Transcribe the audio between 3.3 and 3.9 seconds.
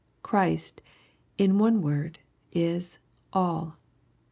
all."